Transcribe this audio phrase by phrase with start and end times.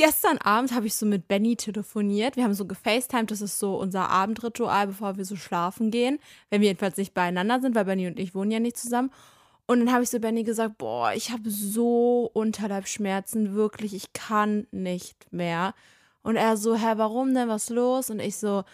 [0.00, 2.36] gestern Abend habe ich so mit Benny telefoniert.
[2.36, 6.18] Wir haben so gefacetimed, das ist so unser Abendritual, bevor wir so schlafen gehen.
[6.48, 9.10] Wenn wir jedenfalls nicht beieinander sind, weil Benny und ich wohnen ja nicht zusammen.
[9.66, 14.66] Und dann habe ich so Benny gesagt, boah, ich habe so Unterleibschmerzen, wirklich, ich kann
[14.70, 15.74] nicht mehr.
[16.22, 18.08] Und er so, hä, warum denn, was los?
[18.08, 18.64] Und ich so,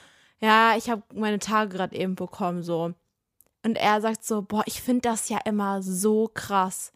[0.41, 2.93] ja, ich habe meine Tage gerade eben bekommen, so.
[3.65, 6.93] Und er sagt so, boah, ich finde das ja immer so krass.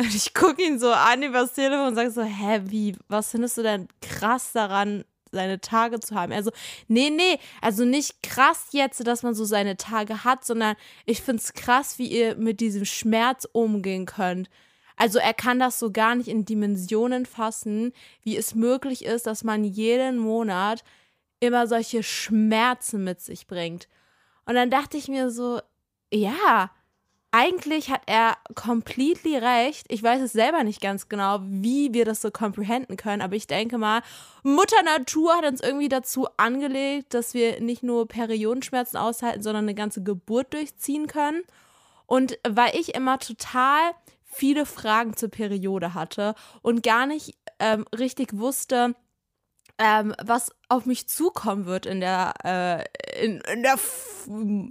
[0.00, 3.58] Und ich gucke ihn so an übers Telefon und sage so, hä, wie, was findest
[3.58, 6.32] du denn krass daran, seine Tage zu haben.
[6.32, 6.50] Also,
[6.86, 11.42] nee, nee, also nicht krass jetzt, dass man so seine Tage hat, sondern ich finde
[11.42, 14.48] es krass, wie ihr mit diesem Schmerz umgehen könnt.
[14.96, 17.92] Also er kann das so gar nicht in Dimensionen fassen,
[18.22, 20.82] wie es möglich ist, dass man jeden Monat
[21.40, 23.88] immer solche Schmerzen mit sich bringt.
[24.44, 25.60] Und dann dachte ich mir so,
[26.12, 26.70] ja,
[27.30, 29.86] eigentlich hat er completely recht.
[29.88, 33.46] Ich weiß es selber nicht ganz genau, wie wir das so comprehenden können, aber ich
[33.46, 34.02] denke mal,
[34.42, 39.74] Mutter Natur hat uns irgendwie dazu angelegt, dass wir nicht nur Periodenschmerzen aushalten, sondern eine
[39.74, 41.42] ganze Geburt durchziehen können.
[42.06, 43.92] Und weil ich immer total
[44.24, 48.94] viele Fragen zur Periode hatte und gar nicht ähm, richtig wusste,
[49.78, 53.78] ähm, was auf mich zukommen wird in der, äh, in, in der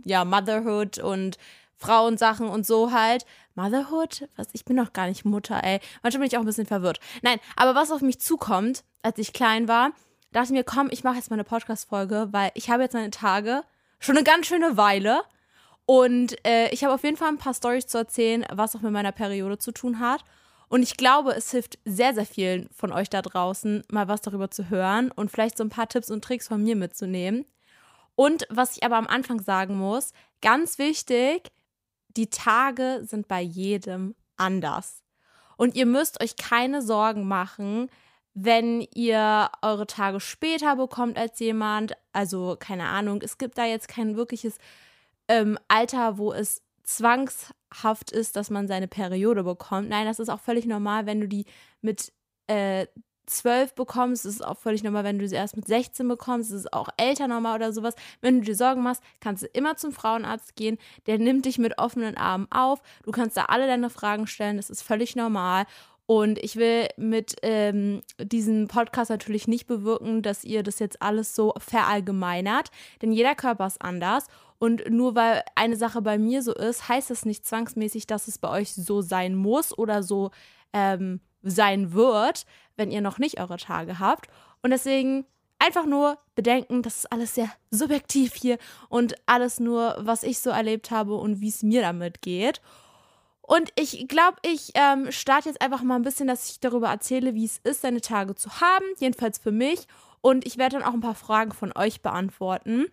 [0.06, 1.38] ja, Motherhood und
[1.78, 3.26] Frauensachen und so halt.
[3.56, 4.28] Motherhood?
[4.36, 4.48] Was?
[4.54, 5.80] Ich bin doch gar nicht Mutter, ey.
[6.04, 7.00] Manchmal bin ich auch ein bisschen verwirrt.
[7.22, 9.92] Nein, aber was auf mich zukommt, als ich klein war,
[10.32, 13.12] dachte ich mir, komm, ich mache jetzt mal eine Podcast-Folge, weil ich habe jetzt meine
[13.12, 13.64] Tage
[14.00, 15.22] schon eine ganz schöne Weile.
[15.86, 18.92] Und äh, ich habe auf jeden Fall ein paar Storys zu erzählen, was auch mit
[18.92, 20.24] meiner Periode zu tun hat.
[20.70, 24.52] Und ich glaube, es hilft sehr, sehr vielen von euch da draußen, mal was darüber
[24.52, 27.46] zu hören und vielleicht so ein paar Tipps und Tricks von mir mitzunehmen.
[28.16, 31.52] Und was ich aber am Anfang sagen muss, ganz wichtig,
[32.18, 35.04] die Tage sind bei jedem anders.
[35.56, 37.90] Und ihr müsst euch keine Sorgen machen,
[38.34, 41.94] wenn ihr eure Tage später bekommt als jemand.
[42.14, 44.58] Also keine Ahnung, es gibt da jetzt kein wirkliches
[45.28, 49.90] ähm, Alter, wo es zwangshaft ist, dass man seine Periode bekommt.
[49.90, 51.46] Nein, das ist auch völlig normal, wenn du die
[51.82, 52.14] mit
[52.48, 52.88] äh,
[53.28, 56.62] 12 bekommst, ist es auch völlig normal, wenn du sie erst mit 16 bekommst, ist
[56.62, 57.96] es auch älter normal oder sowas.
[58.22, 61.78] Wenn du dir Sorgen machst, kannst du immer zum Frauenarzt gehen, der nimmt dich mit
[61.78, 65.66] offenen Armen auf, du kannst da alle deine Fragen stellen, das ist völlig normal.
[66.10, 71.36] Und ich will mit ähm, diesem Podcast natürlich nicht bewirken, dass ihr das jetzt alles
[71.36, 72.72] so verallgemeinert,
[73.02, 74.28] denn jeder Körper ist anders.
[74.58, 78.38] Und nur weil eine Sache bei mir so ist, heißt es nicht zwangsmäßig, dass es
[78.38, 80.32] bei euch so sein muss oder so
[80.72, 84.28] ähm, sein wird, wenn ihr noch nicht eure Tage habt.
[84.62, 85.26] Und deswegen
[85.60, 88.58] einfach nur bedenken, das ist alles sehr subjektiv hier
[88.90, 92.62] und alles nur, was ich so erlebt habe und wie es mir damit geht.
[93.42, 97.34] Und ich glaube, ich ähm, starte jetzt einfach mal ein bisschen, dass ich darüber erzähle,
[97.34, 99.88] wie es ist, seine Tage zu haben, jedenfalls für mich.
[100.20, 102.88] Und ich werde dann auch ein paar Fragen von euch beantworten.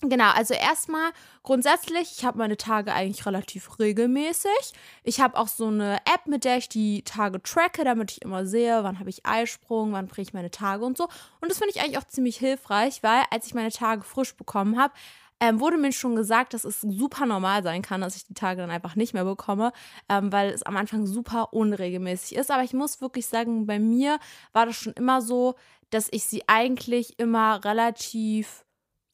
[0.00, 1.10] Genau, also erstmal
[1.42, 4.72] grundsätzlich, ich habe meine Tage eigentlich relativ regelmäßig.
[5.02, 8.46] Ich habe auch so eine App, mit der ich die Tage tracke, damit ich immer
[8.46, 11.08] sehe, wann habe ich Eisprung, wann bringe ich meine Tage und so.
[11.40, 14.78] Und das finde ich eigentlich auch ziemlich hilfreich, weil als ich meine Tage frisch bekommen
[14.78, 14.94] habe,
[15.40, 18.60] ähm, wurde mir schon gesagt, dass es super normal sein kann, dass ich die Tage
[18.60, 19.72] dann einfach nicht mehr bekomme,
[20.08, 22.52] ähm, weil es am Anfang super unregelmäßig ist.
[22.52, 24.20] Aber ich muss wirklich sagen, bei mir
[24.52, 25.56] war das schon immer so,
[25.90, 28.64] dass ich sie eigentlich immer relativ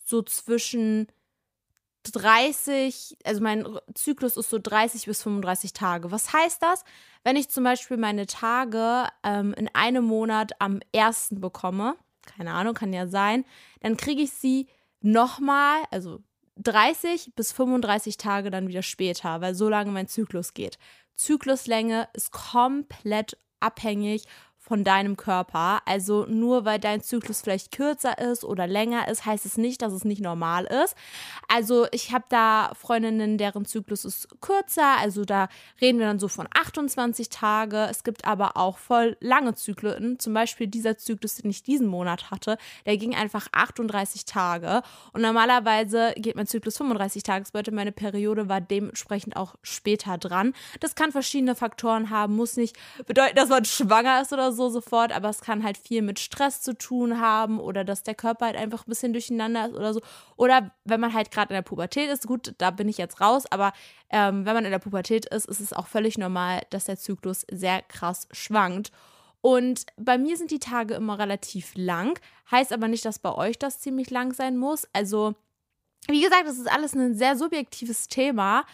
[0.04, 1.08] so zwischen
[2.12, 6.10] 30, also mein Zyklus ist so 30 bis 35 Tage.
[6.10, 6.84] Was heißt das?
[7.22, 12.74] Wenn ich zum Beispiel meine Tage ähm, in einem Monat am ersten bekomme, keine Ahnung,
[12.74, 13.44] kann ja sein,
[13.80, 14.68] dann kriege ich sie
[15.00, 16.20] nochmal, also
[16.56, 20.78] 30 bis 35 Tage dann wieder später, weil so lange mein Zyklus geht.
[21.16, 24.24] Zykluslänge ist komplett abhängig
[24.66, 25.82] von deinem Körper.
[25.84, 29.92] Also nur weil dein Zyklus vielleicht kürzer ist oder länger ist, heißt es nicht, dass
[29.92, 30.96] es nicht normal ist.
[31.48, 34.96] Also ich habe da Freundinnen, deren Zyklus ist kürzer.
[34.98, 35.48] Also da
[35.82, 37.88] reden wir dann so von 28 Tage.
[37.90, 40.18] Es gibt aber auch voll lange Zyklen.
[40.18, 42.56] Zum Beispiel dieser Zyklus, den ich diesen Monat hatte,
[42.86, 44.80] der ging einfach 38 Tage.
[45.12, 47.44] Und normalerweise geht mein Zyklus 35 Tage.
[47.70, 50.54] Meine Periode war dementsprechend auch später dran.
[50.80, 52.34] Das kann verschiedene Faktoren haben.
[52.34, 52.76] Muss nicht
[53.06, 56.18] bedeuten, dass man schwanger ist oder so so sofort, aber es kann halt viel mit
[56.18, 59.92] Stress zu tun haben oder dass der Körper halt einfach ein bisschen durcheinander ist oder
[59.92, 60.00] so.
[60.36, 63.44] Oder wenn man halt gerade in der Pubertät ist, gut, da bin ich jetzt raus,
[63.50, 63.72] aber
[64.10, 67.44] ähm, wenn man in der Pubertät ist, ist es auch völlig normal, dass der Zyklus
[67.50, 68.90] sehr krass schwankt.
[69.40, 72.18] Und bei mir sind die Tage immer relativ lang,
[72.50, 74.88] heißt aber nicht, dass bei euch das ziemlich lang sein muss.
[74.94, 75.34] Also,
[76.08, 78.64] wie gesagt, das ist alles ein sehr subjektives Thema.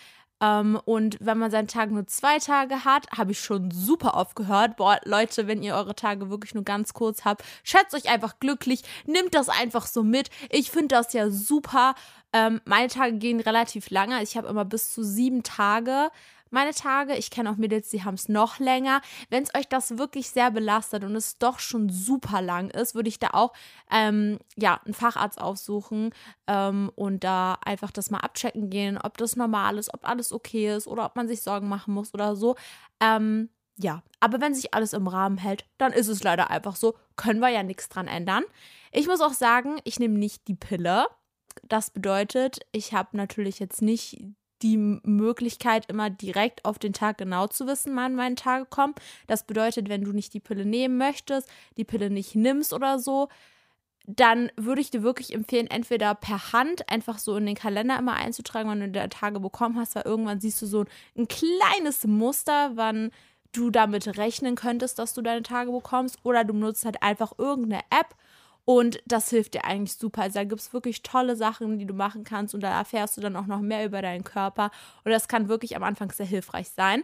[0.41, 4.37] Ähm, und wenn man seinen Tag nur zwei Tage hat, habe ich schon super oft
[4.37, 4.77] gehört.
[4.77, 8.83] Boah, Leute, wenn ihr eure Tage wirklich nur ganz kurz habt, schätzt euch einfach glücklich,
[9.07, 10.31] nimmt das einfach so mit.
[10.49, 11.95] Ich finde das ja super.
[12.33, 14.23] Ähm, meine Tage gehen relativ lange.
[14.23, 16.11] Ich habe immer bis zu sieben Tage
[16.51, 17.17] meine Tage.
[17.17, 19.01] Ich kenne auch Mädels, die haben es noch länger.
[19.29, 23.09] Wenn es euch das wirklich sehr belastet und es doch schon super lang ist, würde
[23.09, 23.53] ich da auch
[23.91, 26.15] ähm, ja, einen Facharzt aufsuchen
[26.47, 30.75] ähm, und da einfach das mal abchecken gehen, ob das normal ist, ob alles okay
[30.77, 32.57] ist oder ob man sich Sorgen machen muss oder so.
[33.01, 36.97] Ähm, ja, aber wenn sich alles im Rahmen hält, dann ist es leider einfach so.
[37.17, 38.45] Können wir ja nichts dran ändern.
[38.93, 41.07] Ich muss auch sagen, ich nehme nicht die Pille.
[41.63, 44.23] Das bedeutet, ich habe natürlich jetzt nicht
[44.63, 48.95] die Möglichkeit, immer direkt auf den Tag genau zu wissen, wann meine Tage kommen.
[49.27, 53.29] Das bedeutet, wenn du nicht die Pille nehmen möchtest, die Pille nicht nimmst oder so,
[54.07, 58.15] dann würde ich dir wirklich empfehlen, entweder per Hand einfach so in den Kalender immer
[58.15, 60.85] einzutragen, wann du deine Tage bekommen hast, weil irgendwann siehst du so
[61.17, 63.11] ein kleines Muster, wann
[63.53, 67.83] du damit rechnen könntest, dass du deine Tage bekommst, oder du nutzt halt einfach irgendeine
[67.91, 68.15] App
[68.65, 70.23] und das hilft dir eigentlich super.
[70.23, 73.21] Also da gibt es wirklich tolle Sachen, die du machen kannst und da erfährst du
[73.21, 74.71] dann auch noch mehr über deinen Körper.
[75.05, 77.03] Und das kann wirklich am Anfang sehr hilfreich sein.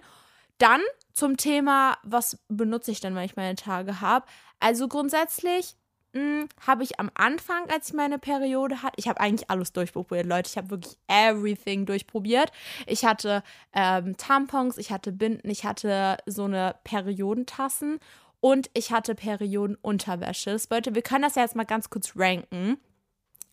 [0.58, 0.80] Dann
[1.12, 4.26] zum Thema, was benutze ich denn, wenn ich meine Tage habe?
[4.60, 5.76] Also grundsätzlich
[6.16, 10.24] hm, habe ich am Anfang, als ich meine Periode hatte, ich habe eigentlich alles durchprobiert,
[10.24, 10.48] Leute.
[10.48, 12.52] Ich habe wirklich everything durchprobiert.
[12.86, 13.42] Ich hatte
[13.74, 17.98] ähm, Tampons, ich hatte Binden, ich hatte so eine Periodentassen
[18.46, 20.56] und ich hatte Periodenunterwäsche.
[20.70, 22.78] Leute, wir können das ja jetzt mal ganz kurz ranken.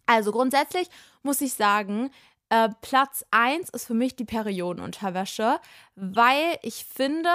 [0.06, 0.88] Also grundsätzlich
[1.24, 2.12] muss ich sagen,
[2.50, 5.60] äh, Platz 1 ist für mich die Periodenunterwäsche,
[5.96, 7.32] weil ich finde,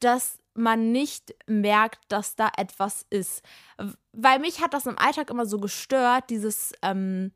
[0.00, 3.44] dass man nicht merkt, dass da etwas ist.
[4.12, 7.30] Weil mich hat das im Alltag immer so gestört, dieses, ähm,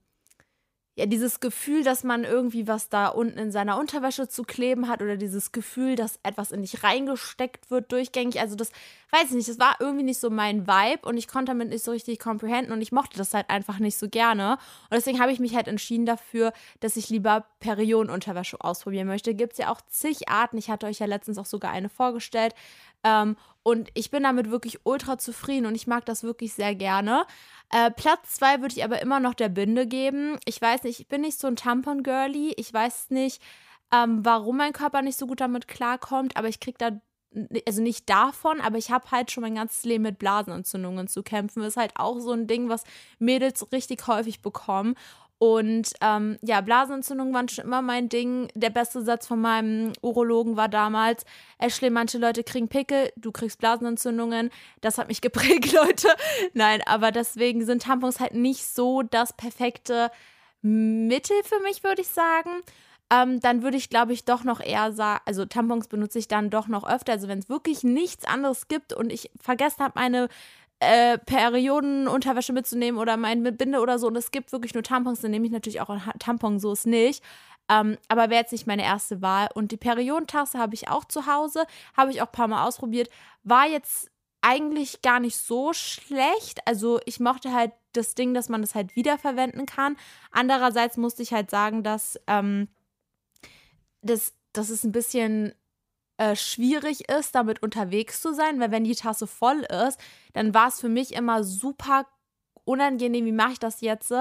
[0.95, 5.01] ja, dieses Gefühl, dass man irgendwie was da unten in seiner Unterwäsche zu kleben hat
[5.01, 8.41] oder dieses Gefühl, dass etwas in dich reingesteckt wird durchgängig.
[8.41, 8.71] Also das,
[9.11, 11.83] weiß ich nicht, das war irgendwie nicht so mein Vibe und ich konnte damit nicht
[11.83, 14.59] so richtig comprehenden und ich mochte das halt einfach nicht so gerne.
[14.91, 19.35] Und deswegen habe ich mich halt entschieden dafür, dass ich lieber Periodenunterwäsche ausprobieren möchte.
[19.35, 20.59] Gibt es ja auch zig Arten.
[20.59, 22.55] Ich hatte euch ja letztens auch sogar eine vorgestellt.
[23.05, 27.25] Ähm, und ich bin damit wirklich ultra zufrieden und ich mag das wirklich sehr gerne.
[27.71, 30.39] Äh, Platz zwei würde ich aber immer noch der Binde geben.
[30.45, 32.55] Ich weiß nicht, ich bin nicht so ein Tampon-Girly.
[32.57, 33.41] Ich weiß nicht,
[33.93, 37.01] ähm, warum mein Körper nicht so gut damit klarkommt, aber ich kriege da
[37.67, 41.61] also nicht davon, aber ich habe halt schon mein ganzes Leben mit Blasenentzündungen zu kämpfen.
[41.61, 42.85] Das ist halt auch so ein Ding, was
[43.19, 44.97] Mädels richtig häufig bekommen.
[45.43, 48.47] Und ähm, ja, Blasenentzündungen waren schon immer mein Ding.
[48.55, 51.25] Der beste Satz von meinem Urologen war damals:
[51.59, 54.51] Ashley, manche Leute kriegen Pickel, du kriegst Blasenentzündungen.
[54.83, 56.07] Das hat mich geprägt, Leute.
[56.55, 60.13] Nein, aber deswegen sind Tampons halt nicht so das perfekte
[60.61, 62.51] Mittel für mich, würde ich sagen.
[63.13, 66.51] Ähm, dann würde ich, glaube ich, doch noch eher sagen, also Tampons benutze ich dann
[66.51, 67.15] doch noch öfter.
[67.15, 70.29] Also wenn es wirklich nichts anderes gibt und ich vergessen habe, meine
[70.83, 74.09] äh, Periodenunterwäsche mitzunehmen oder mein Binde oder so.
[74.09, 77.23] Und es gibt wirklich nur Tampons, dann nehme ich natürlich auch Tampon, so ist nicht.
[77.69, 79.49] Ähm, aber wäre jetzt nicht meine erste Wahl.
[79.55, 83.09] Und die Periodentasse habe ich auch zu Hause, habe ich auch ein paar Mal ausprobiert.
[83.45, 86.67] War jetzt eigentlich gar nicht so schlecht.
[86.67, 89.97] Also ich mochte halt das Ding, dass man das halt wiederverwenden kann.
[90.33, 92.67] Andererseits musste ich halt sagen, dass ähm,
[94.01, 95.55] das, das ist ein bisschen
[96.23, 99.99] äh, schwierig ist, damit unterwegs zu sein, weil wenn die Tasse voll ist,
[100.35, 102.07] dann war es für mich immer super
[102.65, 104.15] unangenehm, wie mache ich das jetzt?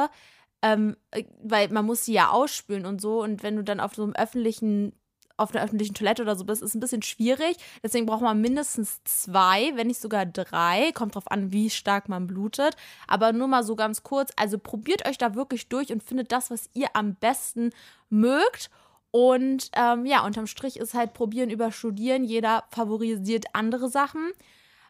[0.63, 3.93] Ähm, äh, weil man muss sie ja ausspülen und so und wenn du dann auf
[3.93, 4.93] so einem öffentlichen
[5.37, 7.57] auf einer öffentlichen Toilette oder so bist, ist ein bisschen schwierig.
[7.81, 10.91] Deswegen braucht man mindestens zwei, wenn nicht sogar drei.
[10.93, 12.75] Kommt drauf an, wie stark man blutet.
[13.07, 14.31] Aber nur mal so ganz kurz.
[14.35, 17.71] Also probiert euch da wirklich durch und findet das, was ihr am besten
[18.09, 18.69] mögt.
[19.11, 22.23] Und ähm, ja, unterm Strich ist halt probieren über studieren.
[22.23, 24.31] Jeder favorisiert andere Sachen.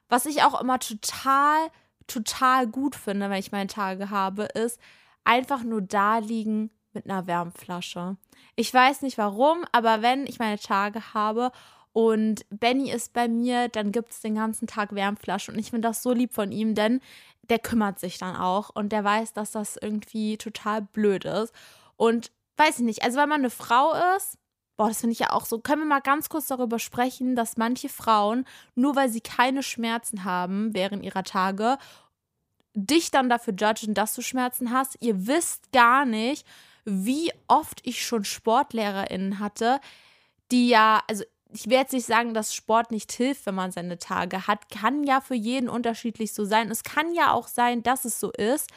[0.09, 1.69] Was ich auch immer total,
[2.07, 4.79] total gut finde, wenn ich meine Tage habe, ist
[5.23, 8.17] einfach nur da liegen mit einer Wärmflasche.
[8.55, 11.51] Ich weiß nicht warum, aber wenn ich meine Tage habe
[11.93, 15.51] und Benny ist bei mir, dann gibt es den ganzen Tag Wärmflasche.
[15.51, 17.01] Und ich finde das so lieb von ihm, denn
[17.49, 21.53] der kümmert sich dann auch und der weiß, dass das irgendwie total blöd ist.
[21.97, 24.37] Und weiß ich nicht, also wenn man eine Frau ist,
[24.77, 27.57] boah, das finde ich ja auch so, können wir mal ganz kurz darüber sprechen, dass
[27.57, 31.77] manche Frauen, nur weil sie keine Schmerzen haben während ihrer Tage,
[32.73, 34.97] dich dann dafür judgen, dass du Schmerzen hast.
[35.01, 36.47] Ihr wisst gar nicht,
[36.85, 39.79] wie oft ich schon SportlehrerInnen hatte,
[40.51, 43.99] die ja, also ich werde jetzt nicht sagen, dass Sport nicht hilft, wenn man seine
[43.99, 44.69] Tage hat.
[44.69, 46.71] Kann ja für jeden unterschiedlich so sein.
[46.71, 48.69] Es kann ja auch sein, dass es so ist.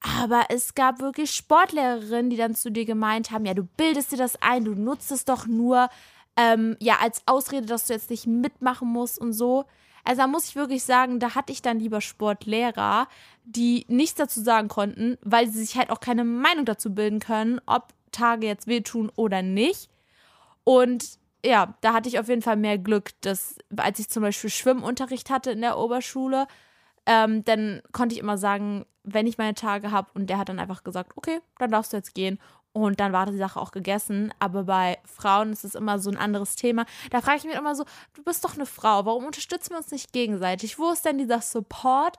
[0.00, 4.16] Aber es gab wirklich Sportlehrerinnen, die dann zu dir gemeint haben, ja, du bildest dir
[4.16, 5.88] das ein, du nutzt es doch nur
[6.36, 9.64] ähm, ja als Ausrede, dass du jetzt nicht mitmachen musst und so.
[10.04, 13.08] Also da muss ich wirklich sagen, da hatte ich dann lieber Sportlehrer,
[13.44, 17.60] die nichts dazu sagen konnten, weil sie sich halt auch keine Meinung dazu bilden können,
[17.66, 19.90] ob Tage jetzt wehtun oder nicht.
[20.64, 24.50] Und ja, da hatte ich auf jeden Fall mehr Glück, dass als ich zum Beispiel
[24.50, 26.46] Schwimmunterricht hatte in der Oberschule,
[27.06, 30.58] ähm, dann konnte ich immer sagen, wenn ich meine Tage habe und der hat dann
[30.58, 32.38] einfach gesagt, okay, dann darfst du jetzt gehen.
[32.72, 34.32] Und dann war die Sache auch gegessen.
[34.38, 36.86] Aber bei Frauen ist es immer so ein anderes Thema.
[37.10, 37.84] Da frage ich mich immer so,
[38.14, 40.78] du bist doch eine Frau, warum unterstützen wir uns nicht gegenseitig?
[40.78, 42.18] Wo ist denn dieser Support,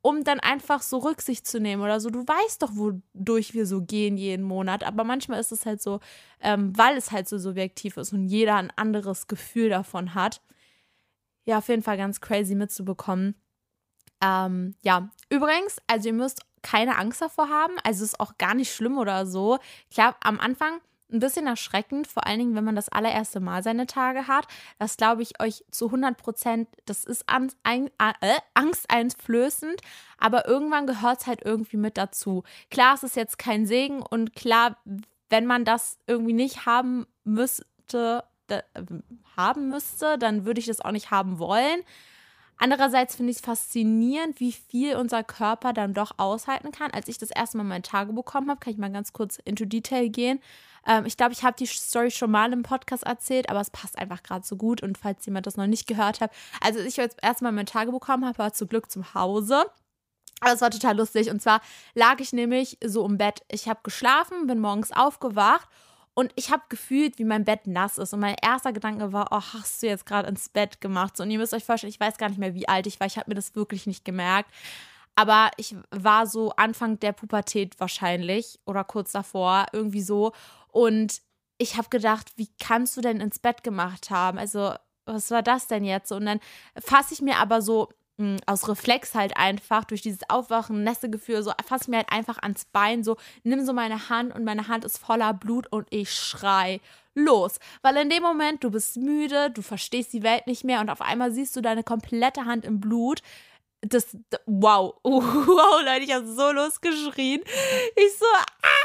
[0.00, 2.10] um dann einfach so Rücksicht zu nehmen oder so?
[2.10, 4.82] Du weißt doch, wodurch wir so gehen jeden Monat.
[4.82, 6.00] Aber manchmal ist es halt so,
[6.40, 10.40] ähm, weil es halt so subjektiv ist und jeder ein anderes Gefühl davon hat.
[11.44, 13.34] Ja, auf jeden Fall ganz crazy mitzubekommen.
[14.22, 17.74] Ähm, ja, übrigens, also ihr müsst keine Angst davor haben.
[17.82, 19.58] Also ist auch gar nicht schlimm oder so.
[19.90, 20.80] Klar, am Anfang
[21.12, 24.46] ein bisschen erschreckend, vor allen Dingen, wenn man das allererste Mal seine Tage hat.
[24.78, 29.80] Das glaube ich euch zu 100 Prozent, das ist an, ein, äh, angsteinflößend,
[30.18, 32.44] aber irgendwann gehört es halt irgendwie mit dazu.
[32.70, 34.78] Klar, es ist jetzt kein Segen und klar,
[35.28, 38.62] wenn man das irgendwie nicht haben müsste, da,
[39.36, 41.80] haben müsste, dann würde ich das auch nicht haben wollen.
[42.58, 46.92] Andererseits finde ich es faszinierend, wie viel unser Körper dann doch aushalten kann.
[46.92, 49.64] Als ich das erste Mal meine Tage bekommen habe, kann ich mal ganz kurz into
[49.64, 50.40] Detail gehen.
[50.86, 53.98] Ähm, ich glaube, ich habe die Story schon mal im Podcast erzählt, aber es passt
[53.98, 54.82] einfach gerade so gut.
[54.82, 56.30] Und falls jemand das noch nicht gehört hat,
[56.60, 59.64] also als ich jetzt erstmal meine Tage bekommen habe, war zu Glück zum Hause.
[60.40, 61.30] Aber es war total lustig.
[61.30, 61.60] Und zwar
[61.94, 63.42] lag ich nämlich so im Bett.
[63.48, 65.68] Ich habe geschlafen, bin morgens aufgewacht
[66.14, 68.12] und ich habe gefühlt, wie mein Bett nass ist.
[68.12, 71.18] Und mein erster Gedanke war, oh, hast du jetzt gerade ins Bett gemacht?
[71.20, 73.06] und ihr müsst euch vorstellen, ich weiß gar nicht mehr, wie alt ich war.
[73.06, 74.50] Ich habe mir das wirklich nicht gemerkt.
[75.14, 80.32] Aber ich war so Anfang der Pubertät wahrscheinlich oder kurz davor, irgendwie so.
[80.68, 81.20] Und
[81.58, 84.38] ich habe gedacht, wie kannst du denn ins Bett gemacht haben?
[84.38, 86.12] Also, was war das denn jetzt?
[86.12, 86.40] Und dann
[86.76, 87.88] fasse ich mir aber so
[88.22, 92.64] hm, aus Reflex halt einfach durch dieses Aufwachen, Nässegefühl, so fass mir halt einfach ans
[92.66, 96.80] Bein, so nimm so meine Hand und meine Hand ist voller Blut und ich schrei
[97.14, 97.58] los.
[97.82, 101.00] Weil in dem Moment, du bist müde, du verstehst die Welt nicht mehr und auf
[101.00, 103.22] einmal siehst du deine komplette Hand im Blut.
[103.80, 107.42] Das, wow, wow, Leute, ich habe so losgeschrien.
[107.96, 108.26] Ich so,
[108.62, 108.81] ah!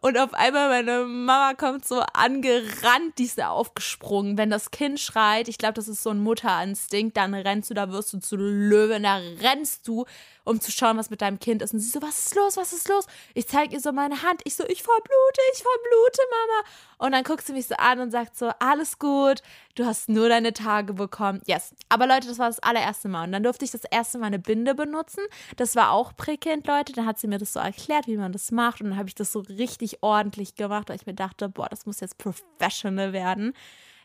[0.00, 4.36] Und auf einmal meine Mama kommt so angerannt, die ist da aufgesprungen.
[4.36, 7.90] Wenn das Kind schreit, ich glaube, das ist so ein Mutterinstinkt, dann rennst du, da
[7.92, 10.06] wirst du zu Löwen, da rennst du
[10.44, 11.72] um zu schauen, was mit deinem Kind ist.
[11.72, 13.06] Und sie so, was ist los, was ist los?
[13.34, 14.42] Ich zeige ihr so meine Hand.
[14.44, 16.68] Ich so, ich verblute, ich verblute, Mama.
[16.98, 19.42] Und dann guckt sie mich so an und sagt so, alles gut,
[19.74, 21.40] du hast nur deine Tage bekommen.
[21.46, 21.74] Yes.
[21.88, 23.24] Aber Leute, das war das allererste Mal.
[23.24, 25.24] Und dann durfte ich das erste Mal eine Binde benutzen.
[25.56, 26.92] Das war auch prickelnd, Leute.
[26.92, 28.80] Dann hat sie mir das so erklärt, wie man das macht.
[28.80, 31.86] Und dann habe ich das so richtig ordentlich gemacht, weil ich mir dachte, boah, das
[31.86, 33.54] muss jetzt professional werden.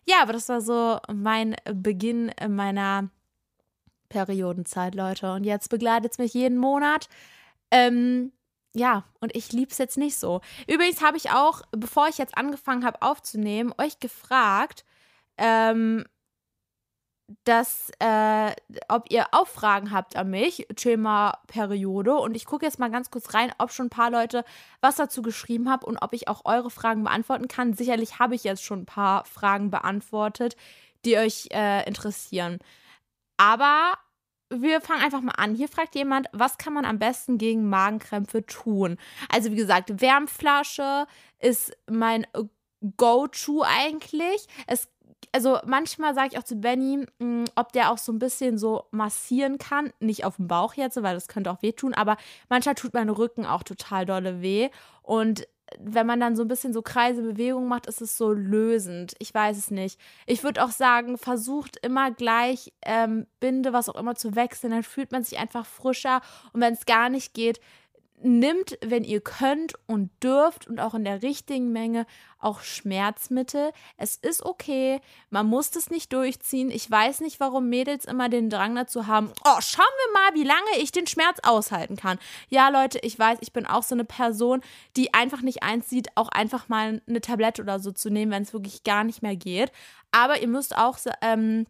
[0.05, 3.09] Ja, aber das war so mein Beginn meiner
[4.09, 5.33] Periodenzeit, Leute.
[5.33, 7.07] Und jetzt begleitet es mich jeden Monat.
[7.71, 8.31] Ähm,
[8.73, 10.41] ja, und ich liebe es jetzt nicht so.
[10.67, 14.85] Übrigens habe ich auch, bevor ich jetzt angefangen habe aufzunehmen, euch gefragt,
[15.37, 16.05] ähm,
[17.43, 18.51] dass, äh,
[18.87, 22.15] ob ihr auch Fragen habt an mich, Thema Periode.
[22.15, 24.43] Und ich gucke jetzt mal ganz kurz rein, ob schon ein paar Leute
[24.81, 27.73] was dazu geschrieben haben und ob ich auch eure Fragen beantworten kann.
[27.73, 30.55] Sicherlich habe ich jetzt schon ein paar Fragen beantwortet,
[31.05, 32.59] die euch äh, interessieren.
[33.39, 33.93] Aber
[34.51, 35.55] wir fangen einfach mal an.
[35.55, 38.97] Hier fragt jemand, was kann man am besten gegen Magenkrämpfe tun?
[39.29, 41.07] Also wie gesagt, Wärmflasche
[41.39, 42.27] ist mein
[42.97, 44.47] Go-To eigentlich.
[44.67, 44.89] Es
[45.31, 48.85] also manchmal sage ich auch zu Benny, mm, ob der auch so ein bisschen so
[48.91, 49.93] massieren kann.
[49.99, 52.17] Nicht auf dem Bauch jetzt, weil das könnte auch wehtun, aber
[52.49, 54.69] manchmal tut mein Rücken auch total dolle weh.
[55.03, 59.13] Und wenn man dann so ein bisschen so Kreise Bewegungen macht, ist es so lösend.
[59.19, 59.99] Ich weiß es nicht.
[60.25, 64.71] Ich würde auch sagen, versucht immer gleich ähm, Binde, was auch immer zu wechseln.
[64.71, 66.21] Dann fühlt man sich einfach frischer.
[66.53, 67.59] Und wenn es gar nicht geht,
[68.21, 72.05] nimmt, wenn ihr könnt und dürft und auch in der richtigen Menge
[72.39, 73.71] auch Schmerzmittel.
[73.97, 76.71] Es ist okay, man muss das nicht durchziehen.
[76.71, 80.47] Ich weiß nicht, warum Mädels immer den Drang dazu haben, oh, schauen wir mal, wie
[80.47, 82.19] lange ich den Schmerz aushalten kann.
[82.49, 84.61] Ja, Leute, ich weiß, ich bin auch so eine Person,
[84.95, 88.43] die einfach nicht eins sieht, auch einfach mal eine Tablette oder so zu nehmen, wenn
[88.43, 89.71] es wirklich gar nicht mehr geht.
[90.11, 91.65] Aber ihr müsst auch ähm,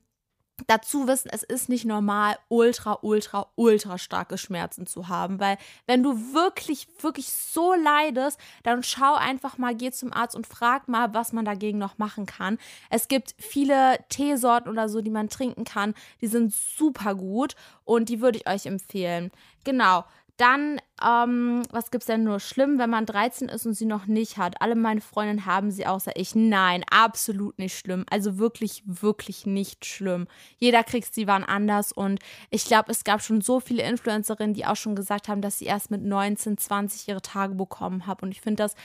[0.68, 6.04] dazu wissen, es ist nicht normal, ultra, ultra, ultra starke Schmerzen zu haben, weil wenn
[6.04, 11.13] du wirklich, wirklich so leidest, dann schau einfach mal, geh zum Arzt und frag mal,
[11.13, 12.58] was man dagegen noch machen kann.
[12.89, 18.10] Es gibt viele Teesorten oder so, die man trinken kann, die sind super gut und
[18.10, 19.32] die würde ich euch empfehlen.
[19.63, 20.04] Genau.
[20.39, 24.38] Dann, ähm, was es denn nur schlimm, wenn man 13 ist und sie noch nicht
[24.38, 24.62] hat?
[24.62, 26.34] Alle meine Freundinnen haben sie außer ich.
[26.34, 28.05] Nein, absolut nicht schlimm.
[28.10, 30.27] Also wirklich, wirklich nicht schlimm.
[30.58, 32.19] Jeder kriegt sie waren anders und
[32.51, 35.65] ich glaube, es gab schon so viele Influencerinnen, die auch schon gesagt haben, dass sie
[35.65, 38.22] erst mit 19, 20 ihre Tage bekommen haben.
[38.22, 38.75] Und ich finde das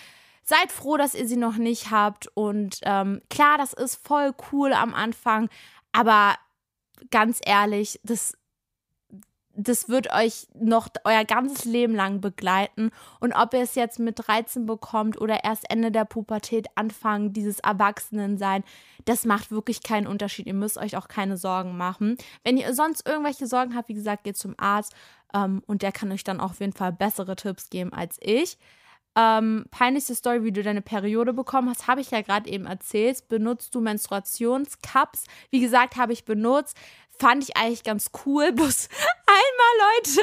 [0.42, 2.26] seid froh, dass ihr sie noch nicht habt.
[2.34, 5.48] Und ähm, klar, das ist voll cool am Anfang,
[5.92, 6.34] aber
[7.10, 8.34] ganz ehrlich, das
[9.56, 12.90] das wird euch noch euer ganzes Leben lang begleiten.
[13.20, 17.60] Und ob ihr es jetzt mit 13 bekommt oder erst Ende der Pubertät anfangen, dieses
[17.60, 18.64] Erwachsenensein,
[19.04, 20.46] das macht wirklich keinen Unterschied.
[20.46, 22.16] Ihr müsst euch auch keine Sorgen machen.
[22.42, 24.94] Wenn ihr sonst irgendwelche Sorgen habt, wie gesagt, geht zum Arzt
[25.34, 28.58] ähm, und der kann euch dann auf jeden Fall bessere Tipps geben als ich.
[29.16, 33.28] Ähm, peinlichste Story, wie du deine Periode bekommen hast, habe ich ja gerade eben erzählt.
[33.28, 35.26] Benutzt du Menstruationscups?
[35.50, 36.76] Wie gesagt, habe ich benutzt.
[37.18, 38.52] Fand ich eigentlich ganz cool.
[38.54, 38.88] Bloß
[39.26, 40.20] einmal, Leute.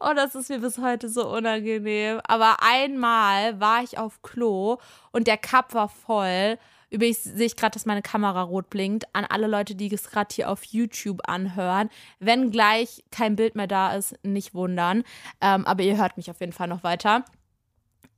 [0.00, 2.20] Oh, das ist mir bis heute so unangenehm.
[2.24, 4.78] Aber einmal war ich auf Klo
[5.12, 6.58] und der Cup war voll.
[6.90, 9.04] Übrigens sehe ich gerade, dass meine Kamera rot blinkt.
[9.14, 11.88] An alle Leute, die es gerade hier auf YouTube anhören.
[12.18, 15.04] Wenn gleich kein Bild mehr da ist, nicht wundern.
[15.40, 17.24] Ähm, aber ihr hört mich auf jeden Fall noch weiter.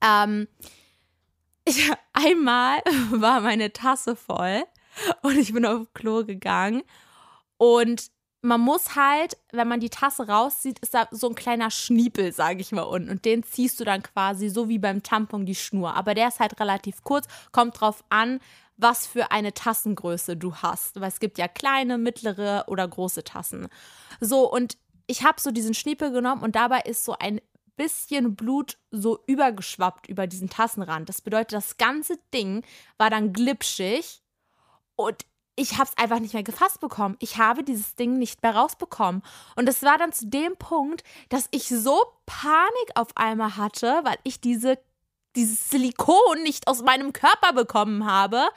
[0.02, 0.48] Ähm,
[1.66, 2.78] ich, einmal
[3.10, 4.64] war meine Tasse voll
[5.22, 6.82] und ich bin auf Klo gegangen.
[7.56, 8.10] Und
[8.42, 12.60] man muss halt, wenn man die Tasse rauszieht, ist da so ein kleiner Schniepel, sage
[12.60, 13.10] ich mal, unten.
[13.10, 15.94] Und den ziehst du dann quasi so wie beim Tampon die Schnur.
[15.94, 18.40] Aber der ist halt relativ kurz, kommt drauf an,
[18.76, 21.00] was für eine Tassengröße du hast.
[21.00, 23.68] Weil es gibt ja kleine, mittlere oder große Tassen.
[24.20, 27.40] So, und ich habe so diesen Schniepel genommen und dabei ist so ein
[27.76, 31.08] bisschen Blut so übergeschwappt über diesen Tassenrand.
[31.08, 32.64] Das bedeutet, das ganze Ding
[32.98, 34.21] war dann glitschig
[35.06, 37.16] und ich habe es einfach nicht mehr gefasst bekommen.
[37.18, 39.22] Ich habe dieses Ding nicht mehr rausbekommen.
[39.54, 44.16] Und es war dann zu dem Punkt, dass ich so Panik auf einmal hatte, weil
[44.24, 44.78] ich diese
[45.36, 48.48] dieses Silikon nicht aus meinem Körper bekommen habe.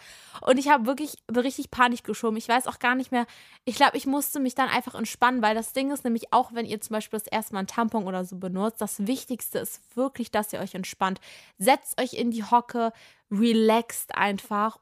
[0.41, 2.37] Und ich habe wirklich richtig Panik geschoben.
[2.37, 3.25] Ich weiß auch gar nicht mehr.
[3.63, 6.65] Ich glaube, ich musste mich dann einfach entspannen, weil das Ding ist nämlich auch, wenn
[6.65, 10.31] ihr zum Beispiel das erste Mal einen Tampon oder so benutzt, das Wichtigste ist wirklich,
[10.31, 11.21] dass ihr euch entspannt.
[11.58, 12.91] Setzt euch in die Hocke,
[13.31, 14.79] relaxt einfach,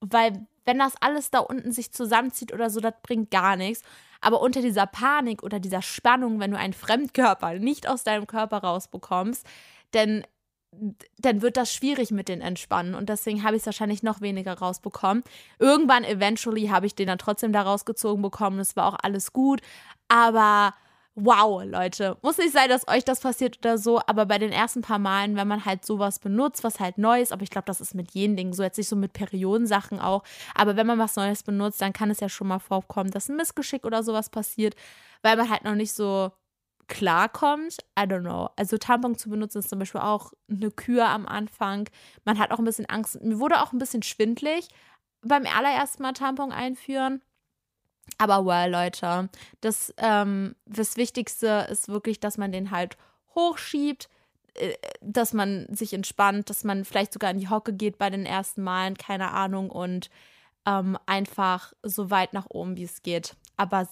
[0.00, 3.82] weil wenn das alles da unten sich zusammenzieht oder so, das bringt gar nichts.
[4.20, 8.58] Aber unter dieser Panik oder dieser Spannung, wenn du einen Fremdkörper nicht aus deinem Körper
[8.58, 9.46] rausbekommst,
[9.94, 10.24] denn
[11.18, 14.54] dann wird das schwierig mit den Entspannen und deswegen habe ich es wahrscheinlich noch weniger
[14.54, 15.22] rausbekommen.
[15.58, 18.58] Irgendwann, eventually, habe ich den dann trotzdem da rausgezogen bekommen.
[18.58, 19.60] Es war auch alles gut,
[20.08, 20.72] aber
[21.14, 22.16] wow, Leute.
[22.22, 25.36] Muss nicht sein, dass euch das passiert oder so, aber bei den ersten paar Malen,
[25.36, 28.12] wenn man halt sowas benutzt, was halt neu ist, aber ich glaube, das ist mit
[28.12, 30.22] jedem Ding so, jetzt nicht so mit Periodensachen auch,
[30.54, 33.36] aber wenn man was Neues benutzt, dann kann es ja schon mal vorkommen, dass ein
[33.36, 34.74] Missgeschick oder sowas passiert,
[35.22, 36.32] weil man halt noch nicht so
[36.88, 37.78] klarkommt.
[37.98, 38.50] I don't know.
[38.56, 41.88] Also Tampon zu benutzen ist zum Beispiel auch eine Kür am Anfang.
[42.24, 43.22] Man hat auch ein bisschen Angst.
[43.22, 44.68] Mir wurde auch ein bisschen schwindlig
[45.22, 47.22] beim allerersten Mal Tampon einführen.
[48.18, 49.28] Aber well, Leute,
[49.60, 52.96] das, ähm, das Wichtigste ist wirklich, dass man den halt
[53.34, 54.08] hochschiebt,
[54.54, 58.26] äh, dass man sich entspannt, dass man vielleicht sogar in die Hocke geht bei den
[58.26, 60.10] ersten Malen, keine Ahnung, und
[60.66, 63.34] ähm, einfach so weit nach oben, wie es geht.
[63.56, 63.88] Aber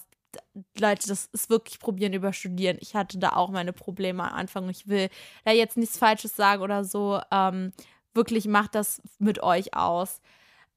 [0.79, 2.77] Leute, das ist wirklich probieren über Studieren.
[2.79, 4.69] Ich hatte da auch meine Probleme am Anfang.
[4.69, 5.09] Ich will
[5.43, 7.19] da jetzt nichts Falsches sagen oder so.
[7.31, 7.73] Ähm,
[8.13, 10.21] wirklich macht das mit euch aus.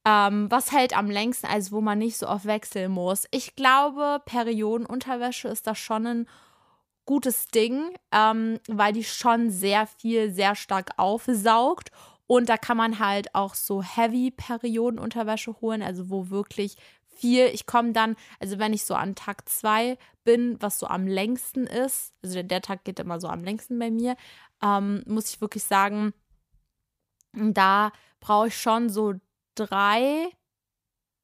[0.07, 3.27] Ähm, was hält am längsten, also wo man nicht so oft wechseln muss?
[3.31, 6.29] Ich glaube, Periodenunterwäsche ist da schon ein
[7.07, 11.91] gutes Ding, ähm, weil die schon sehr viel, sehr stark aufsaugt.
[12.27, 17.93] Und da kann man halt auch so Heavy-Periodenunterwäsche holen, also wo wirklich viel, ich komme
[17.93, 22.35] dann, also wenn ich so an Tag zwei bin, was so am längsten ist, also
[22.37, 24.17] der, der Tag geht immer so am längsten bei mir,
[24.63, 26.13] ähm, muss ich wirklich sagen,
[27.33, 29.15] da brauche ich schon so
[29.55, 30.31] drei,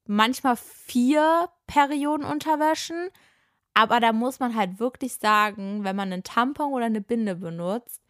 [0.05, 3.09] manchmal vier Periodenunterwäschen.
[3.73, 8.01] Aber da muss man halt wirklich sagen, wenn man einen Tampon oder eine Binde benutzt,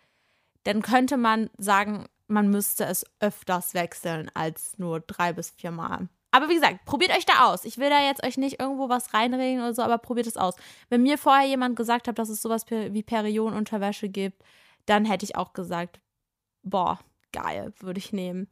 [0.63, 6.07] dann könnte man sagen, man müsste es öfters wechseln als nur drei bis vier Mal.
[6.31, 7.65] Aber wie gesagt, probiert euch da aus.
[7.65, 10.55] Ich will da jetzt euch nicht irgendwo was reinregen oder so, aber probiert es aus.
[10.89, 14.41] Wenn mir vorher jemand gesagt hat, dass es sowas wie Periodenunterwäsche gibt,
[14.85, 15.99] dann hätte ich auch gesagt,
[16.63, 16.99] boah,
[17.33, 18.47] geil, würde ich nehmen.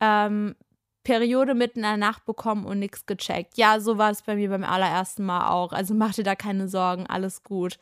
[0.00, 0.56] Ähm,
[1.04, 3.56] Periode mitten in der Nacht bekommen und nichts gecheckt.
[3.56, 5.72] Ja, so war es bei mir beim allerersten Mal auch.
[5.72, 7.78] Also mach dir da keine Sorgen, alles gut.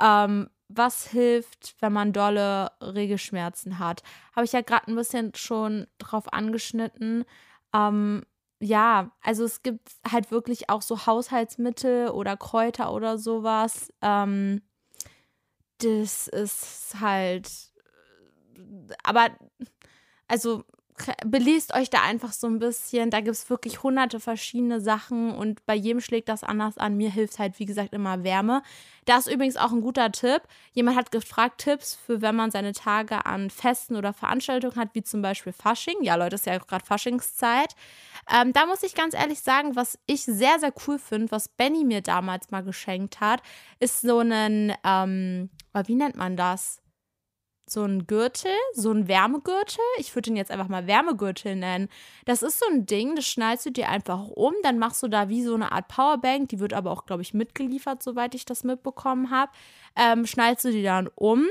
[0.00, 4.02] Ähm, was hilft, wenn man dolle Regelschmerzen hat?
[4.34, 7.24] Habe ich ja gerade ein bisschen schon drauf angeschnitten.
[7.74, 8.24] Ähm,
[8.60, 14.62] ja, also es gibt halt wirklich auch so Haushaltsmittel oder Kräuter oder sowas, ähm,
[15.78, 17.50] das ist halt.
[19.02, 19.28] Aber,
[20.28, 20.64] also
[21.26, 23.10] belest euch da einfach so ein bisschen.
[23.10, 26.96] Da gibt es wirklich hunderte verschiedene Sachen und bei jedem schlägt das anders an.
[26.96, 28.62] Mir hilft halt, wie gesagt, immer Wärme.
[29.04, 30.42] Das ist übrigens auch ein guter Tipp.
[30.72, 35.02] Jemand hat gefragt, Tipps für, wenn man seine Tage an Festen oder Veranstaltungen hat, wie
[35.02, 35.96] zum Beispiel Fasching.
[36.02, 37.74] Ja, Leute, ist ja gerade Faschingszeit.
[38.32, 41.84] Ähm, da muss ich ganz ehrlich sagen, was ich sehr, sehr cool finde, was Benny
[41.84, 43.42] mir damals mal geschenkt hat,
[43.80, 45.50] ist so ein, ähm,
[45.86, 46.83] wie nennt man das?
[47.74, 49.84] So ein Gürtel, so ein Wärmegürtel.
[49.98, 51.88] Ich würde den jetzt einfach mal Wärmegürtel nennen.
[52.24, 55.28] Das ist so ein Ding, das schnallst du dir einfach um, dann machst du da
[55.28, 58.64] wie so eine Art Powerbank, die wird aber auch, glaube ich, mitgeliefert, soweit ich das
[58.64, 59.52] mitbekommen habe.
[59.96, 61.46] Ähm, schnallst du die dann um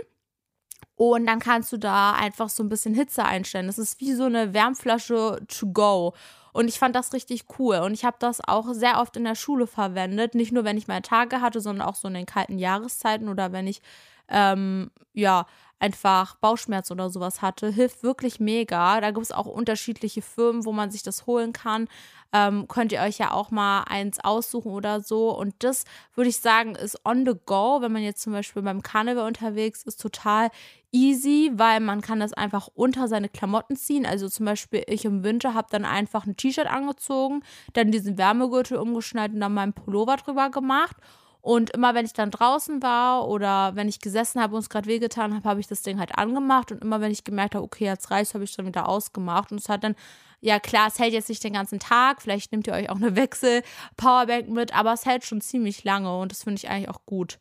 [0.96, 3.68] und dann kannst du da einfach so ein bisschen Hitze einstellen.
[3.68, 6.14] Das ist wie so eine Wärmflasche to go.
[6.54, 7.78] Und ich fand das richtig cool.
[7.78, 10.36] Und ich habe das auch sehr oft in der Schule verwendet.
[10.36, 13.52] Nicht nur, wenn ich meine Tage hatte, sondern auch so in den kalten Jahreszeiten oder
[13.52, 13.82] wenn ich
[14.30, 15.46] ähm, ja,
[15.84, 19.02] einfach Bauchschmerz oder sowas hatte, hilft wirklich mega.
[19.02, 21.90] Da gibt es auch unterschiedliche Firmen, wo man sich das holen kann.
[22.32, 25.38] Ähm, könnt ihr euch ja auch mal eins aussuchen oder so.
[25.38, 25.84] Und das
[26.16, 29.84] würde ich sagen, ist on the go, wenn man jetzt zum Beispiel beim Karneval unterwegs
[29.84, 30.52] ist, total
[30.94, 34.06] easy, weil man kann das einfach unter seine Klamotten ziehen.
[34.06, 37.44] Also zum Beispiel ich im Winter habe dann einfach ein T-Shirt angezogen,
[37.74, 40.96] dann diesen Wärmegürtel umgeschnallt und dann meinen Pullover drüber gemacht.
[41.44, 44.88] Und immer wenn ich dann draußen war oder wenn ich gesessen habe und es gerade
[44.88, 46.72] wehgetan habe, habe ich das Ding halt angemacht.
[46.72, 49.52] Und immer wenn ich gemerkt habe, okay, jetzt reicht, habe ich es dann wieder ausgemacht.
[49.52, 49.96] Und es hat dann,
[50.40, 52.22] ja klar, es hält jetzt nicht den ganzen Tag.
[52.22, 56.32] Vielleicht nehmt ihr euch auch eine Wechsel-Powerbank mit, aber es hält schon ziemlich lange und
[56.32, 57.40] das finde ich eigentlich auch gut.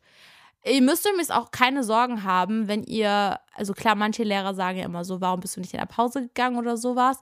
[0.65, 4.85] Ihr müsst übrigens auch keine Sorgen haben, wenn ihr, also klar, manche Lehrer sagen ja
[4.85, 7.19] immer so, warum bist du nicht in der Pause gegangen oder sowas.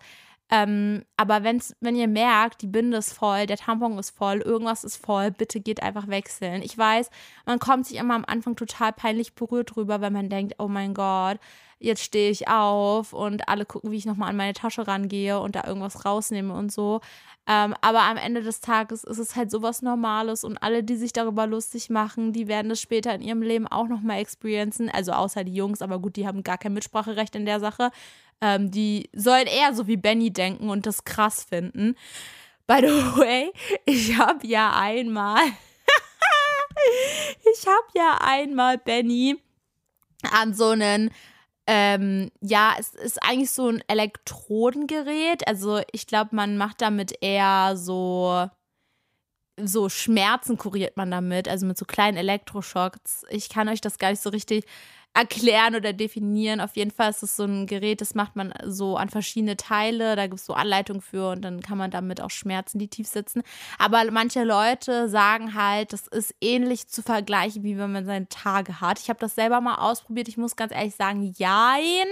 [0.53, 4.83] Ähm, aber wenn's, wenn ihr merkt, die Binde ist voll, der Tampon ist voll, irgendwas
[4.83, 6.61] ist voll, bitte geht einfach wechseln.
[6.61, 7.09] Ich weiß,
[7.45, 10.93] man kommt sich immer am Anfang total peinlich berührt drüber, wenn man denkt, oh mein
[10.93, 11.39] Gott,
[11.79, 15.55] jetzt stehe ich auf und alle gucken, wie ich nochmal an meine Tasche rangehe und
[15.55, 16.99] da irgendwas rausnehme und so.
[17.47, 21.13] Ähm, aber am Ende des Tages ist es halt sowas Normales und alle, die sich
[21.13, 24.89] darüber lustig machen, die werden es später in ihrem Leben auch nochmal experiencen.
[24.89, 27.89] Also außer die Jungs, aber gut, die haben gar kein Mitspracherecht in der Sache.
[28.41, 31.95] Ähm, die sollen eher so wie Benny denken und das krass finden.
[32.67, 33.51] By the way,
[33.85, 35.43] ich habe ja einmal,
[37.53, 39.37] ich habe ja einmal Benny
[40.31, 41.11] an so einen,
[41.67, 45.47] ähm, ja, es ist eigentlich so ein Elektrodengerät.
[45.47, 48.49] Also ich glaube, man macht damit eher so,
[49.59, 53.25] so Schmerzen kuriert man damit, also mit so kleinen Elektroschocks.
[53.29, 54.65] Ich kann euch das gar nicht so richtig
[55.13, 56.61] erklären oder definieren.
[56.61, 60.15] Auf jeden Fall ist es so ein Gerät, das macht man so an verschiedene Teile.
[60.15, 63.07] Da gibt es so Anleitungen für und dann kann man damit auch Schmerzen, die tief
[63.07, 63.43] sitzen.
[63.77, 68.79] Aber manche Leute sagen halt, das ist ähnlich zu vergleichen, wie wenn man seine Tage
[68.79, 68.99] hat.
[68.99, 70.29] Ich habe das selber mal ausprobiert.
[70.29, 72.07] Ich muss ganz ehrlich sagen, jein.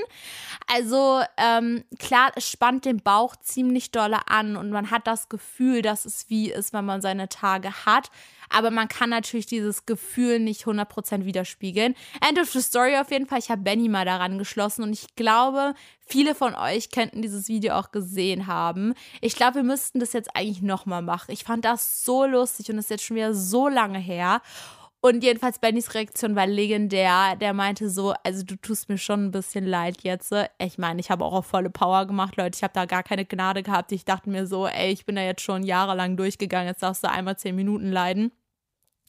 [0.68, 5.82] Also ähm, klar, es spannt den Bauch ziemlich dolle an und man hat das Gefühl,
[5.82, 8.12] dass es wie ist, wenn man seine Tage hat
[8.50, 11.96] aber man kann natürlich dieses Gefühl nicht 100% widerspiegeln.
[12.28, 13.40] End of the story auf jeden Fall.
[13.40, 15.74] Ich habe Benny mal daran geschlossen und ich glaube,
[16.06, 18.94] viele von euch könnten dieses Video auch gesehen haben.
[19.22, 21.32] Ich glaube, wir müssten das jetzt eigentlich nochmal machen.
[21.32, 24.42] Ich fand das so lustig und ist jetzt schon wieder so lange her.
[25.02, 27.38] Und jedenfalls Bennys Reaktion war legendär.
[27.40, 30.34] Der meinte so, also du tust mir schon ein bisschen leid jetzt.
[30.58, 32.58] Ich meine, ich habe auch auf volle Power gemacht, Leute.
[32.58, 33.94] Ich habe da gar keine Gnade gehabt.
[33.94, 36.68] Ich dachte mir so, ey, ich bin da jetzt schon jahrelang durchgegangen.
[36.68, 38.34] Jetzt darfst du einmal zehn Minuten leiden.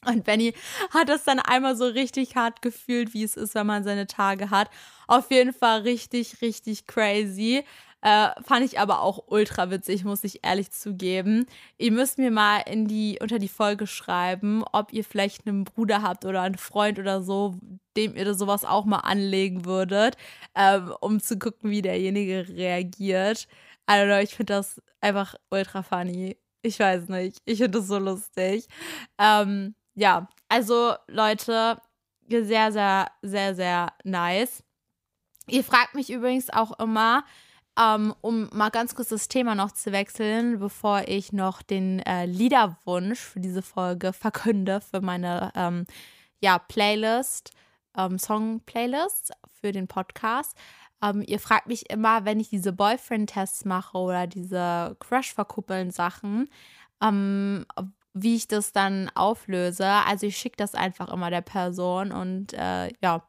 [0.05, 0.53] Und Benny
[0.89, 4.49] hat das dann einmal so richtig hart gefühlt, wie es ist, wenn man seine Tage
[4.49, 4.69] hat.
[5.07, 7.63] Auf jeden Fall richtig, richtig crazy.
[8.03, 11.45] Äh, fand ich aber auch ultra witzig, muss ich ehrlich zugeben.
[11.77, 16.01] Ihr müsst mir mal in die, unter die Folge schreiben, ob ihr vielleicht einen Bruder
[16.01, 17.55] habt oder einen Freund oder so,
[17.95, 20.17] dem ihr sowas auch mal anlegen würdet,
[20.55, 23.47] ähm, um zu gucken, wie derjenige reagiert.
[23.85, 26.37] Also ich finde das einfach ultra funny.
[26.63, 27.37] Ich weiß nicht.
[27.45, 28.67] Ich finde das so lustig.
[29.19, 31.81] Ähm, ja, also Leute,
[32.29, 34.63] sehr, sehr, sehr, sehr nice.
[35.47, 37.23] Ihr fragt mich übrigens auch immer,
[37.79, 42.25] ähm, um mal ganz kurz das Thema noch zu wechseln, bevor ich noch den äh,
[42.25, 45.85] Liederwunsch für diese Folge verkünde für meine ähm,
[46.39, 47.51] ja, Playlist,
[47.97, 50.55] ähm, Song-Playlist für den Podcast.
[51.01, 56.49] Ähm, ihr fragt mich immer, wenn ich diese Boyfriend-Tests mache oder diese Crush-Verkuppeln-Sachen,
[57.01, 57.65] ähm,
[58.13, 59.85] wie ich das dann auflöse.
[59.87, 63.27] Also ich schicke das einfach immer der Person und äh, ja,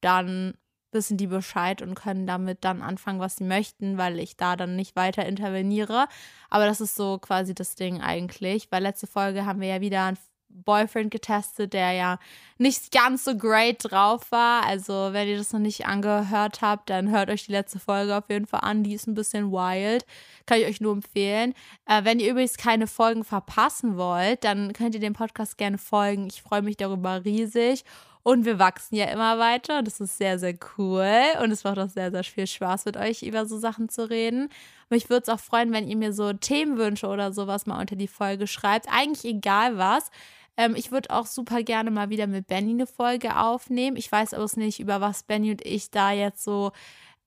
[0.00, 0.54] dann
[0.92, 4.76] wissen die Bescheid und können damit dann anfangen, was sie möchten, weil ich da dann
[4.76, 6.06] nicht weiter interveniere.
[6.48, 10.14] Aber das ist so quasi das Ding eigentlich, weil letzte Folge haben wir ja wieder
[10.48, 12.18] Boyfriend getestet, der ja
[12.58, 14.64] nicht ganz so great drauf war.
[14.64, 18.28] Also, wenn ihr das noch nicht angehört habt, dann hört euch die letzte Folge auf
[18.28, 18.82] jeden Fall an.
[18.82, 20.06] Die ist ein bisschen wild.
[20.46, 21.54] Kann ich euch nur empfehlen.
[21.86, 26.28] Äh, wenn ihr übrigens keine Folgen verpassen wollt, dann könnt ihr dem Podcast gerne folgen.
[26.28, 27.84] Ich freue mich darüber riesig.
[28.26, 29.84] Und wir wachsen ja immer weiter.
[29.84, 31.22] Das ist sehr, sehr cool.
[31.40, 34.48] Und es macht auch sehr, sehr viel Spaß, mit euch über so Sachen zu reden.
[34.90, 38.08] Mich würde es auch freuen, wenn ihr mir so Themenwünsche oder sowas mal unter die
[38.08, 38.88] Folge schreibt.
[38.90, 40.10] Eigentlich egal was.
[40.56, 43.96] Ähm, ich würde auch super gerne mal wieder mit Benny eine Folge aufnehmen.
[43.96, 46.72] Ich weiß aber nicht, über was Benny und ich da jetzt so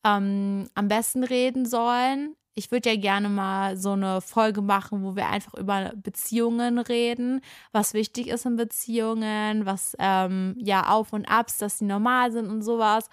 [0.05, 2.35] ähm, am besten reden sollen.
[2.55, 7.41] Ich würde ja gerne mal so eine Folge machen, wo wir einfach über Beziehungen reden,
[7.71, 12.49] was wichtig ist in Beziehungen, was ähm, ja Auf und Abs, dass sie normal sind
[12.49, 13.09] und sowas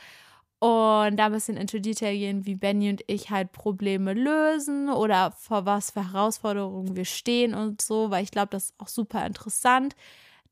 [0.59, 5.33] und da ein bisschen into Detail gehen, wie Benny und ich halt Probleme lösen oder
[5.33, 9.27] vor was für Herausforderungen wir stehen und so, weil ich glaube, das ist auch super
[9.27, 9.95] interessant,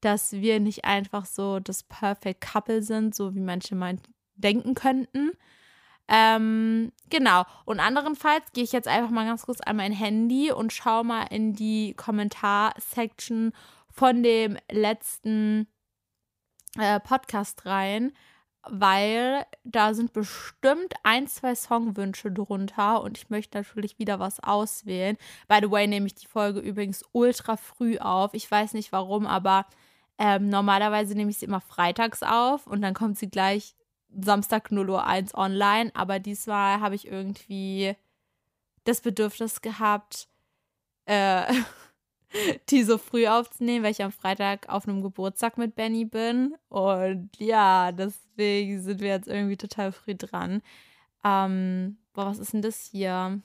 [0.00, 4.02] dass wir nicht einfach so das Perfect Couple sind, so wie manche meinen,
[4.36, 5.32] denken könnten.
[6.06, 7.44] Ähm, genau.
[7.64, 11.24] Und anderenfalls gehe ich jetzt einfach mal ganz kurz an mein Handy und schaue mal
[11.30, 13.52] in die Kommentarsection
[13.90, 15.66] von dem letzten
[16.78, 18.12] äh, Podcast rein
[18.70, 25.16] weil da sind bestimmt ein, zwei Songwünsche drunter und ich möchte natürlich wieder was auswählen.
[25.48, 28.34] By the way, nehme ich die Folge übrigens ultra früh auf.
[28.34, 29.66] Ich weiß nicht warum, aber
[30.18, 33.74] ähm, normalerweise nehme ich sie immer freitags auf und dann kommt sie gleich
[34.10, 35.90] Samstag 0 Uhr 1 online.
[35.94, 37.96] Aber diesmal habe ich irgendwie
[38.84, 40.28] das Bedürfnis gehabt,
[41.06, 41.52] äh,
[42.70, 46.54] die so früh aufzunehmen, weil ich am Freitag auf einem Geburtstag mit Benny bin.
[46.68, 50.62] Und ja, deswegen sind wir jetzt irgendwie total früh dran.
[51.24, 53.40] Ähm, boah, was ist denn das hier?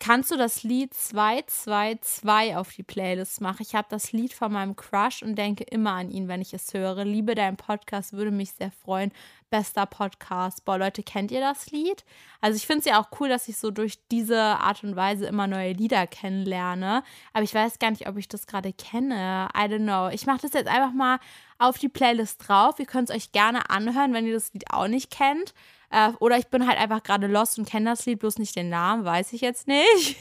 [0.00, 3.62] Kannst du das Lied 222 auf die Playlist machen?
[3.62, 6.72] Ich habe das Lied von meinem Crush und denke immer an ihn, wenn ich es
[6.72, 7.04] höre.
[7.04, 9.10] Liebe deinen Podcast, würde mich sehr freuen.
[9.50, 10.64] Bester Podcast.
[10.64, 12.04] Boah, Leute, kennt ihr das Lied?
[12.40, 15.26] Also ich finde es ja auch cool, dass ich so durch diese Art und Weise
[15.26, 17.02] immer neue Lieder kennenlerne.
[17.32, 19.48] Aber ich weiß gar nicht, ob ich das gerade kenne.
[19.56, 20.08] I don't know.
[20.08, 21.18] Ich mache das jetzt einfach mal
[21.58, 22.78] auf die Playlist drauf.
[22.78, 25.54] Ihr könnt es euch gerne anhören, wenn ihr das Lied auch nicht kennt.
[25.90, 28.68] Äh, oder ich bin halt einfach gerade lost und kenne das Lied, bloß nicht den
[28.68, 30.16] Namen, weiß ich jetzt nicht.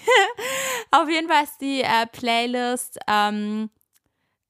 [0.91, 3.69] Auf jeden Fall ist die äh, Playlist ähm,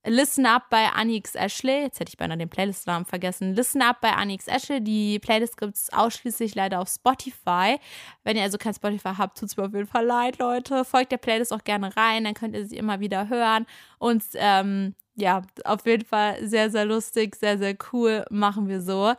[0.08, 1.84] Listen Up bei Anix Ashley.
[1.84, 3.54] Jetzt hätte ich beinahe den Playlist-Namen vergessen.
[3.54, 4.82] Listen Up bei Anix Ashley.
[4.82, 7.78] Die Playlist gibt es ausschließlich leider auf Spotify.
[8.24, 10.86] Wenn ihr also kein Spotify habt, tut es mir auf jeden Fall leid, Leute.
[10.86, 13.66] Folgt der Playlist auch gerne rein, dann könnt ihr sie immer wieder hören.
[14.00, 18.26] Und ähm, ja, auf jeden Fall sehr, sehr lustig, sehr, sehr cool.
[18.30, 19.14] Machen wir so.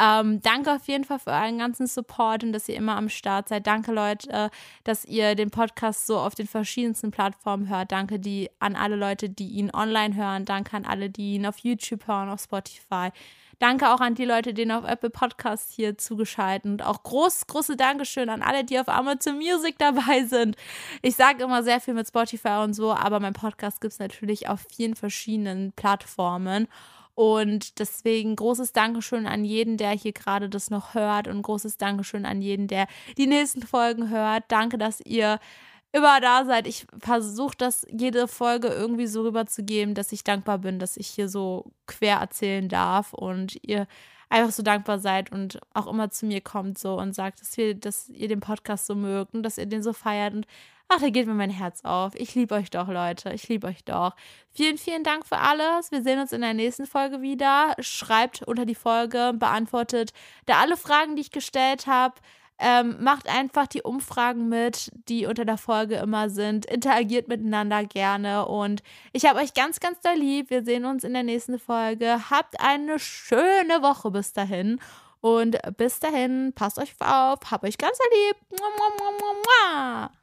[0.00, 3.48] Ähm, danke auf jeden Fall für euren ganzen Support und dass ihr immer am Start
[3.48, 3.66] seid.
[3.66, 4.50] Danke, Leute,
[4.84, 7.92] dass ihr den Podcast so auf den verschiedensten Plattformen hört.
[7.92, 10.46] Danke die, an alle Leute, die ihn online hören.
[10.46, 13.10] Danke an alle, die ihn auf YouTube hören, auf Spotify.
[13.60, 17.76] Danke auch an die Leute, die auf Apple Podcasts hier zugeschaltet und auch groß, große
[17.76, 20.56] Dankeschön an alle, die auf Amazon Music dabei sind.
[21.02, 24.48] Ich sage immer sehr viel mit Spotify und so, aber mein Podcast gibt es natürlich
[24.48, 26.68] auf vielen verschiedenen Plattformen.
[27.14, 32.24] Und deswegen großes Dankeschön an jeden, der hier gerade das noch hört und großes Dankeschön
[32.24, 32.86] an jeden, der
[33.18, 34.44] die nächsten Folgen hört.
[34.48, 35.38] Danke, dass ihr
[35.92, 36.66] immer da seid.
[36.66, 41.28] Ich versuche das jede Folge irgendwie so rüberzugeben, dass ich dankbar bin, dass ich hier
[41.28, 43.86] so quer erzählen darf und ihr
[44.30, 47.74] einfach so dankbar seid und auch immer zu mir kommt so und sagt, dass, wir,
[47.74, 50.46] dass ihr den Podcast so mögt und dass ihr den so feiert und
[50.92, 52.16] Ach, da geht mir mein Herz auf.
[52.16, 53.32] Ich liebe euch doch, Leute.
[53.32, 54.16] Ich liebe euch doch.
[54.50, 55.92] Vielen, vielen Dank für alles.
[55.92, 57.76] Wir sehen uns in der nächsten Folge wieder.
[57.78, 60.12] Schreibt unter die Folge, beantwortet
[60.46, 62.16] da alle Fragen, die ich gestellt habe.
[62.62, 66.66] Ähm, macht einfach die Umfragen mit, die unter der Folge immer sind.
[66.66, 68.46] Interagiert miteinander gerne.
[68.46, 70.50] Und ich habe euch ganz, ganz doll lieb.
[70.50, 72.30] Wir sehen uns in der nächsten Folge.
[72.30, 74.78] Habt eine schöne Woche bis dahin.
[75.22, 77.38] Und bis dahin, passt euch auf.
[77.50, 78.36] Hab euch ganz lieb.
[78.50, 80.19] Mua, mua, mua, mua.